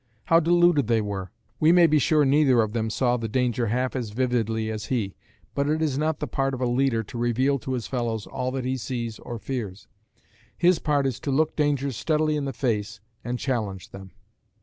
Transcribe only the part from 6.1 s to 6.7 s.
the part of a